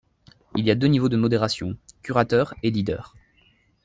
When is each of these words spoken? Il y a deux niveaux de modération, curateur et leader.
Il 0.55 0.65
y 0.65 0.71
a 0.71 0.73
deux 0.73 0.87
niveaux 0.87 1.09
de 1.09 1.15
modération, 1.15 1.77
curateur 2.01 2.55
et 2.63 2.71
leader. 2.71 3.13